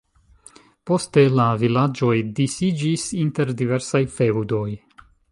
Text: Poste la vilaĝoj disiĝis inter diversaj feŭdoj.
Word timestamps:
Poste 0.91 1.25
la 1.39 1.43
vilaĝoj 1.63 2.15
disiĝis 2.39 3.03
inter 3.25 3.51
diversaj 3.59 4.01
feŭdoj. 4.15 4.65